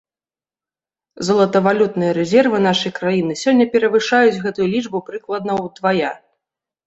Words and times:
Золатавалютныя 1.27 2.15
рэзервы 2.19 2.61
нашай 2.67 2.93
краіны 2.99 3.33
сёння 3.43 3.65
перавышаюць 3.75 4.41
гэтую 4.45 4.67
лічбу 4.75 5.03
прыкладна 5.11 5.61
ўдвая. 5.65 6.11